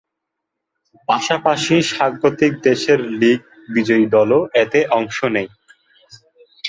পাশাপাশি 1.09 1.75
স্বাগতিক 1.91 2.53
দেশের 2.67 2.99
লীগ 3.19 3.39
বিজয়ী 3.69 4.05
দলও 4.15 4.39
এতে 4.61 4.79
অংশ 4.97 5.17
নেয়। 5.35 5.49